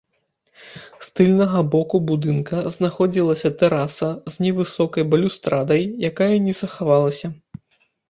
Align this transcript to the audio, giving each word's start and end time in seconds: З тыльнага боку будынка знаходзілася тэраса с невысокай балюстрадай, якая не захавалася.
З 1.07 1.11
тыльнага 1.19 1.61
боку 1.75 1.97
будынка 2.13 2.57
знаходзілася 2.77 3.53
тэраса 3.61 4.09
с 4.35 4.41
невысокай 4.47 5.03
балюстрадай, 5.15 5.89
якая 6.15 6.35
не 6.51 6.61
захавалася. 6.65 7.27